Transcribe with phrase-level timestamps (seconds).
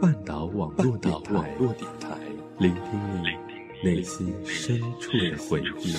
[0.00, 2.18] 半岛网络电台，
[2.58, 2.82] 聆听
[3.22, 3.28] 你
[3.82, 5.94] 内心深处的回忆。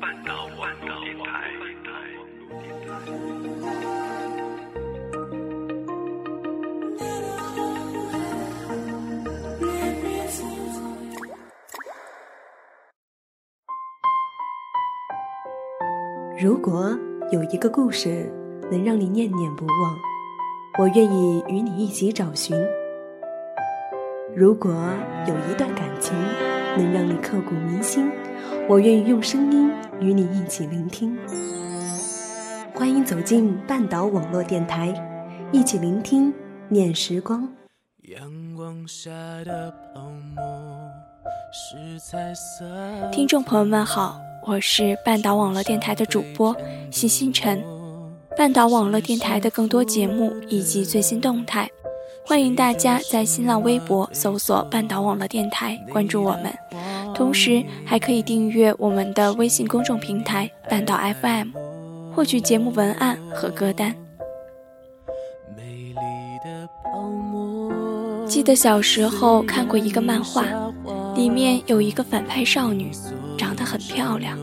[0.00, 1.50] 半岛网络电台。
[16.40, 16.98] 如果
[17.30, 18.28] 有一个故事
[18.70, 20.11] 能让你念念不忘，
[20.78, 22.56] 我愿意与你一起找寻；
[24.34, 24.74] 如果
[25.28, 26.14] 有一段感情
[26.78, 28.10] 能让你刻骨铭心，
[28.66, 31.14] 我愿意用声音与你一起聆听。
[32.74, 34.94] 欢迎走进半岛网络电台，
[35.52, 36.32] 一起聆听
[36.68, 37.46] 念时光。
[38.04, 39.10] 阳光下
[39.44, 40.00] 的泡
[40.34, 40.90] 沫
[41.52, 42.64] 是彩色
[43.12, 44.18] 听众朋友们好。
[44.44, 46.56] 我是半岛网络电台的主播
[46.90, 47.62] 席星辰，
[48.36, 51.70] 半岛网络电台的更多节目以及最新动态，
[52.24, 56.52] 欢迎大家在新浪微博搜索“半岛网络电台”关注我们，
[57.14, 61.48] 同时还可以订阅我们的微信公众平台“半岛 FM”，
[62.14, 63.94] 获取节目文案和歌单。
[68.26, 70.46] 记得小时候看过一个漫画，
[71.14, 72.90] 里面有一个反派少女。
[73.38, 74.38] 长得很漂亮，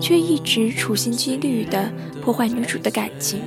[0.00, 3.40] 却一直处心积虑地破坏女主的感情。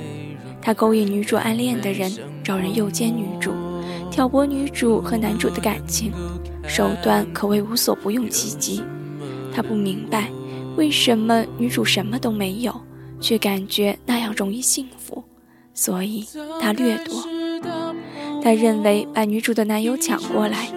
[0.62, 2.10] 他勾引女主暗恋的人，
[2.42, 3.52] 找人诱奸女主，
[4.10, 6.12] 挑拨女主和男主的感情，
[6.66, 8.82] 手段可谓无所不用其极。
[9.54, 10.30] 他不明白
[10.76, 12.74] 为什么女主什么都没有，
[13.20, 15.22] 却感觉那样容易幸福，
[15.74, 16.24] 所以
[16.60, 17.24] 他掠夺。
[18.42, 20.68] 他认为把女主的男友抢过来。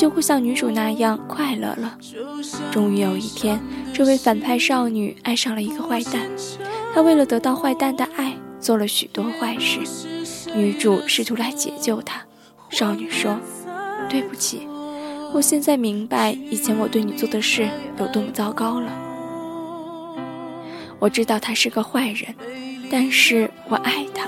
[0.00, 1.98] 就会像女主那样快乐了。
[2.72, 3.60] 终于有一天，
[3.92, 6.26] 这位反派少女爱上了一个坏蛋。
[6.94, 9.80] 她为了得到坏蛋的爱，做了许多坏事。
[10.54, 12.22] 女主试图来解救她。
[12.70, 13.38] 少女说
[14.08, 14.66] ：“对不起，
[15.34, 18.90] 我现在明白以前我对你做的事有多么糟糕了。
[20.98, 22.34] 我知道他是个坏人，
[22.90, 24.26] 但是我爱他。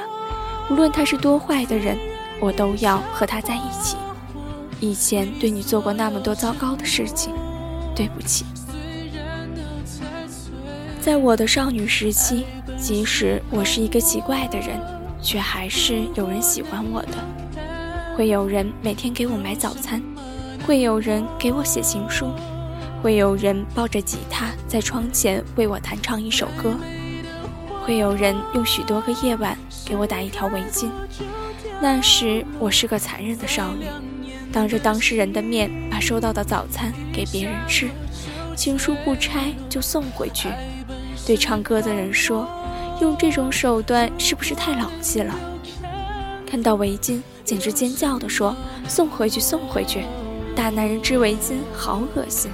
[0.70, 1.96] 无论他是多坏的人，
[2.40, 3.96] 我都要和他在一起。”
[4.82, 7.32] 以前对你做过那么多糟糕的事情，
[7.94, 8.44] 对不起。
[11.00, 12.44] 在我的少女时期，
[12.76, 14.80] 即使我是一个奇怪的人，
[15.22, 17.12] 却还是有人喜欢我的。
[18.16, 20.02] 会有人每天给我买早餐，
[20.66, 22.32] 会有人给我写情书，
[23.00, 26.74] 会有人抱着吉他在窗前为我弹唱一首歌，
[27.84, 29.56] 会有人用许多个夜晚
[29.86, 30.90] 给我打一条围巾。
[31.80, 33.86] 那时我是个残忍的少女。
[34.52, 37.88] 当着当事人的面把收到的早餐给别人吃，
[38.54, 40.48] 情书不拆就送回去，
[41.26, 42.46] 对唱歌的人说
[43.00, 45.34] ：“用这种手段是不是太老气了？”
[46.46, 48.54] 看到围巾，简直尖叫的说
[48.86, 50.04] ：“送回去，送回去！
[50.54, 52.50] 大男人织围巾好恶心。”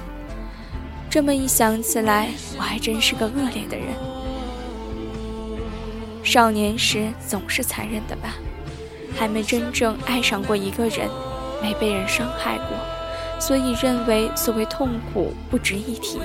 [1.11, 3.87] 这么一想起来，我还真是个恶劣的人。
[6.23, 8.35] 少年时总是残忍的吧，
[9.17, 11.09] 还没真正爱上过一个人。
[11.61, 12.77] 没被人伤害过，
[13.39, 16.19] 所以认为所谓痛苦不值一提。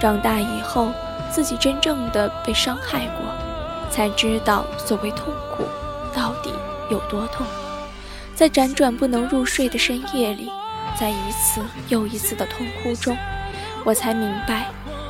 [0.00, 0.88] 长大以后，
[1.30, 3.26] 自己真正的被伤害过，
[3.90, 5.64] 才知道所谓痛苦
[6.14, 6.52] 到底
[6.90, 7.46] 有多痛。
[8.34, 10.50] 在辗转不能入睡的深夜里，
[10.98, 13.16] 在一次又一次的痛哭中，
[13.84, 14.66] 我才明白，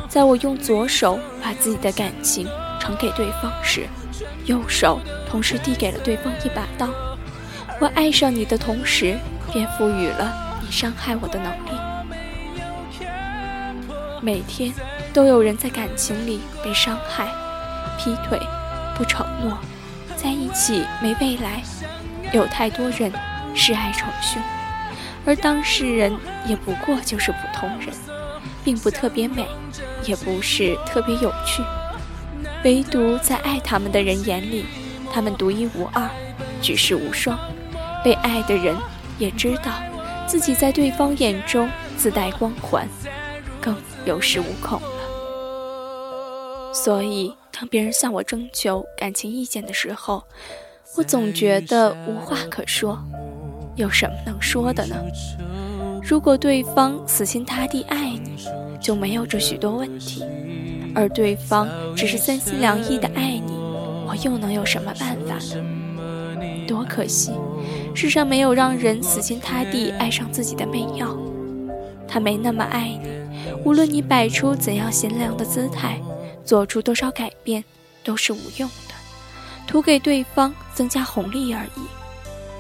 [0.08, 2.46] 在我用左手把自己的感情
[2.78, 3.86] 呈给对方时，
[4.44, 5.00] 右手
[5.30, 6.88] 同时递给了对方一把刀。
[7.82, 9.18] 我爱上你的同时，
[9.52, 13.04] 便赋予了你伤害我的能力。
[14.20, 14.72] 每天
[15.12, 17.26] 都有人在感情里被伤害、
[17.98, 18.38] 劈腿、
[18.96, 19.58] 不承诺、
[20.14, 21.60] 在一起没未来。
[22.32, 23.12] 有太多人
[23.52, 24.40] 是爱成凶，
[25.26, 26.16] 而当事人
[26.46, 27.88] 也不过就是普通人，
[28.62, 29.44] 并不特别美，
[30.04, 31.60] 也不是特别有趣。
[32.62, 34.66] 唯独在爱他们的人眼里，
[35.12, 36.08] 他们独一无二，
[36.60, 37.36] 举世无双。
[38.02, 38.76] 被爱的人
[39.18, 39.72] 也知道
[40.26, 42.88] 自己在对方眼中自带光环，
[43.60, 44.88] 更有恃无恐了。
[46.74, 50.24] 所以，当别人向我征求感情意见的时候，
[50.96, 52.98] 我总觉得无话可说。
[53.76, 54.96] 有什么能说的呢？
[56.02, 58.46] 如果对方死心塌地爱你，
[58.80, 60.22] 就没有这许多问题；
[60.94, 63.52] 而对方只是三心两意的爱你，
[64.06, 66.66] 我又能有什么办法呢？
[66.66, 67.32] 多可惜！
[67.94, 71.16] 世上没有让人死心塌地爱上自己的媚药，
[72.08, 73.10] 他没那么爱你。
[73.64, 76.00] 无论你摆出怎样贤良的姿态，
[76.44, 77.62] 做出多少改变，
[78.02, 78.94] 都是无用的，
[79.66, 81.80] 图给对方增加红利而已。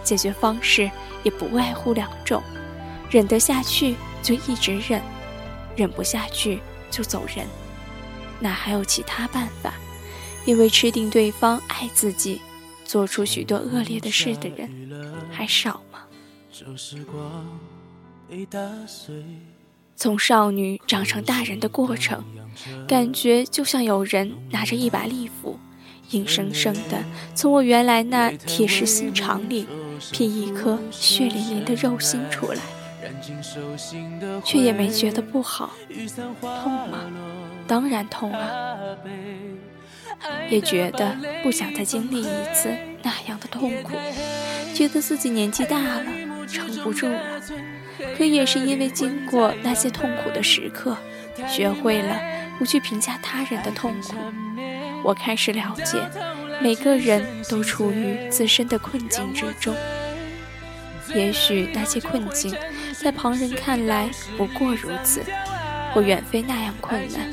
[0.04, 0.90] 解决方式
[1.22, 2.42] 也不外乎两种：
[3.10, 5.00] 忍得下去就一直忍，
[5.74, 7.46] 忍不下去就走人。
[8.38, 9.74] 哪还有其他办法？
[10.44, 12.40] 因为吃定对方爱自己，
[12.92, 14.68] 做出许多恶劣的事的人
[15.30, 16.00] 还少吗？
[19.96, 22.22] 从少女长成大人的过程，
[22.86, 25.58] 感觉就像有人拿着一把利斧，
[26.10, 27.02] 硬生生的
[27.34, 29.66] 从我原来那铁石心肠里
[30.12, 32.60] 劈一颗血淋淋的肉心出来，
[34.44, 35.70] 却也没觉得不好，
[36.42, 37.10] 痛吗？
[37.66, 38.76] 当然痛啊！
[40.48, 43.92] 也觉得不想再经历一次那样的痛苦，
[44.74, 46.04] 觉得自己年纪大了，
[46.46, 47.40] 撑不住了。
[48.16, 50.96] 可也是因为经过那些痛苦的时刻，
[51.48, 52.20] 学会了
[52.58, 54.14] 不去评价他人的痛苦，
[55.02, 55.98] 我开始了解，
[56.60, 59.74] 每个人都处于自身的困境之中。
[61.14, 62.54] 也许那些困境，
[62.92, 65.22] 在旁人看来不过如此。
[65.94, 67.30] 或远非那样困难，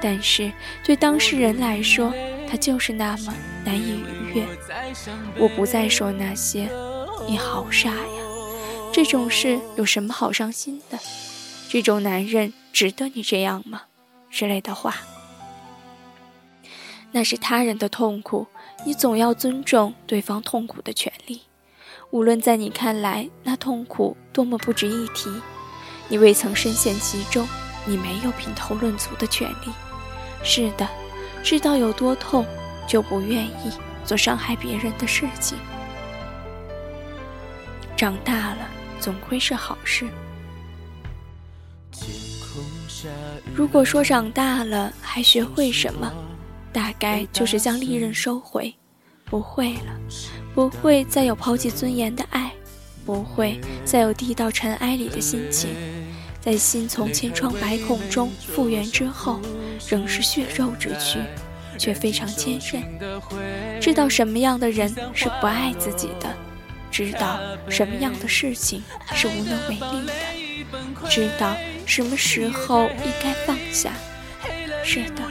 [0.00, 0.52] 但是
[0.84, 2.12] 对当事人来说，
[2.48, 3.34] 他就是那么
[3.64, 4.46] 难以逾越。
[5.38, 6.68] 我不再说那些
[7.26, 8.22] “你好傻呀”，
[8.92, 10.98] 这种事有什么好伤心的？
[11.68, 13.82] 这种男人值得你这样吗？
[14.30, 14.96] 之类的话。
[17.12, 18.46] 那是他人的痛苦，
[18.84, 21.42] 你总要尊重对方痛苦的权利，
[22.10, 25.30] 无论在你看来那痛苦多么不值一提，
[26.08, 27.48] 你未曾深陷其中。
[27.88, 29.70] 你没有评头论足的权利。
[30.42, 30.88] 是的，
[31.42, 32.46] 知道有多痛，
[32.88, 33.72] 就不愿意
[34.04, 35.58] 做伤害别人的事情。
[37.96, 38.68] 长大了，
[39.00, 40.06] 总归是好事。
[43.54, 46.12] 如果说长大了还学会什么，
[46.72, 48.74] 大概就是将利刃收回，
[49.24, 49.98] 不会了，
[50.54, 52.52] 不会再有抛弃尊严的爱，
[53.04, 55.70] 不会再有低到尘埃里的心情。
[56.40, 59.40] 在心从千疮百孔中复原之后，
[59.88, 61.18] 仍是血肉之躯，
[61.78, 62.82] 却非常坚韧。
[63.80, 66.34] 知道什么样的人是不爱自己的，
[66.90, 67.38] 知道
[67.68, 68.82] 什么样的事情
[69.14, 73.92] 是无能为力的，知道什么时候应该放下。
[74.84, 75.22] 是的，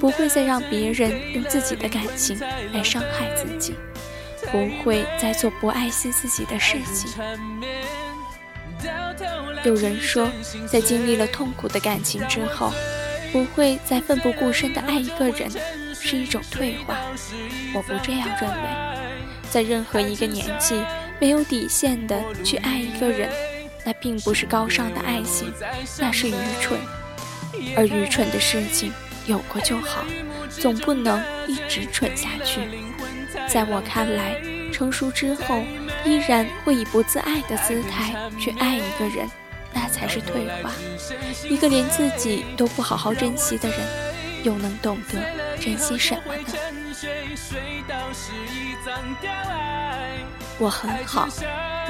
[0.00, 2.38] 不会再让别人用自己的感情
[2.72, 3.74] 来伤害自己，
[4.50, 7.12] 不会再做不爱惜自己的事情。
[9.64, 10.28] 有人说，
[10.68, 12.72] 在经历了痛苦的感情之后，
[13.36, 15.50] 不会再奋不顾身的爱一个人，
[15.92, 16.96] 是一种退化。
[17.74, 19.10] 我不这样认为，
[19.50, 20.74] 在任何一个年纪，
[21.20, 23.28] 没有底线的去爱一个人，
[23.84, 25.52] 那并不是高尚的爱情，
[25.98, 26.80] 那是愚蠢。
[27.76, 28.90] 而愚蠢的事情
[29.26, 30.02] 有过就好，
[30.48, 32.62] 总不能一直蠢下去。
[33.46, 34.40] 在我看来，
[34.72, 35.62] 成熟之后。
[36.04, 39.28] 依然会以不自爱的姿态去爱一个人，
[39.76, 40.72] 那才是退化。
[41.46, 43.78] 一个连自己都不好好珍惜的人，
[44.42, 45.20] 又能懂得
[45.60, 46.44] 珍惜什么呢？
[50.58, 51.28] 我很好，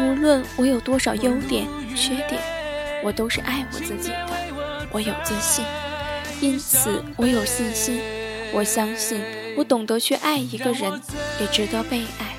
[0.00, 2.42] 无论我有多少优点、缺点，
[3.04, 4.26] 我都是爱我自己的。
[4.90, 5.64] 我有自信，
[6.40, 8.00] 因此我有信心。
[8.52, 9.22] 我相信，
[9.56, 11.00] 我懂得去爱一个人，
[11.40, 12.34] 也值得被爱。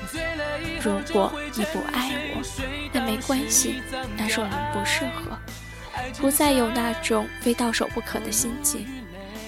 [0.82, 2.42] 如果你不爱我，
[2.92, 3.80] 那没关系，
[4.28, 5.38] 那是我们不适合，
[6.20, 8.86] 不再有那种非到手不可的心境。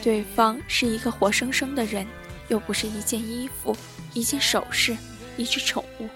[0.02, 2.06] 对方是一个活生生的人，
[2.48, 3.76] 又不是一件衣服、
[4.14, 4.96] 一件首饰、
[5.36, 6.08] 一只宠物。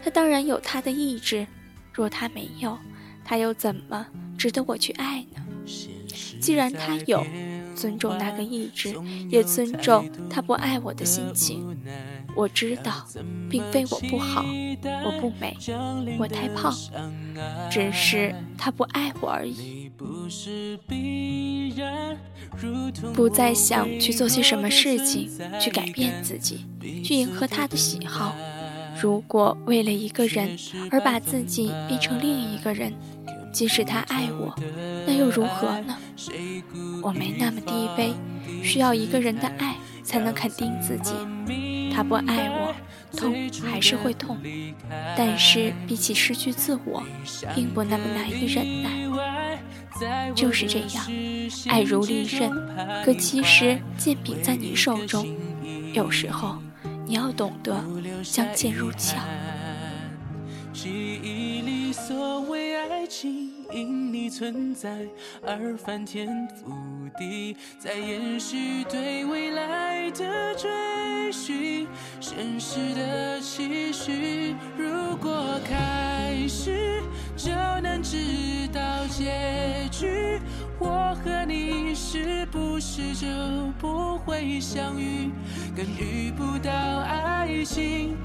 [0.00, 1.44] 他当然有他的意志，
[1.92, 2.78] 若他没有，
[3.24, 4.06] 他又怎么
[4.38, 5.42] 值得我去爱呢？
[6.40, 7.26] 既然他有，
[7.78, 8.92] 尊重那个意志，
[9.30, 11.64] 也尊重他不爱我的心情。
[12.34, 13.06] 我知道，
[13.48, 14.44] 并非我不好，
[15.04, 15.56] 我不美，
[16.18, 16.74] 我太胖，
[17.70, 19.90] 只是他不爱我而已。
[23.14, 25.30] 不再想去做些什么事情，
[25.60, 26.66] 去改变自己，
[27.04, 28.34] 去迎合他的喜好。
[29.00, 30.58] 如果为了一个人
[30.90, 32.92] 而把自己变成另一个人，
[33.58, 34.54] 即使他爱我，
[35.04, 35.96] 那又如何呢？
[37.02, 38.14] 我没那么低微，
[38.62, 39.74] 需要一个人的爱
[40.04, 41.10] 才能肯定自己。
[41.92, 42.72] 他不爱我，
[43.16, 43.34] 痛
[43.64, 44.38] 还是会痛，
[45.16, 47.02] 但是比起失去自我，
[47.52, 48.90] 并不那么难以忍耐。
[50.36, 51.04] 就是这样，
[51.66, 52.52] 爱如利刃，
[53.04, 55.26] 可其实剑柄在你手中，
[55.92, 56.58] 有时候
[57.04, 57.84] 你要懂得
[58.22, 59.16] 将剑入鞘。
[61.92, 65.06] 所谓爱情因你存在
[65.44, 71.86] 而翻天覆地，在延续对未来的追寻，
[72.20, 74.54] 现实的期许。
[74.76, 77.02] 如果开始
[77.36, 77.50] 就
[77.82, 80.40] 能知道结局，
[80.78, 83.26] 我和你是不是就
[83.78, 85.30] 不会相遇？
[85.76, 88.16] 更遇不到爱情，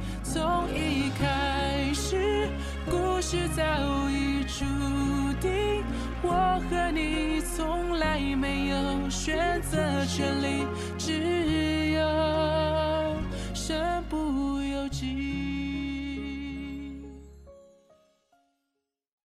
[3.34, 3.64] 是早
[4.12, 4.64] 已注
[5.42, 5.84] 定。
[6.22, 11.73] 我和你从来没有选择权利。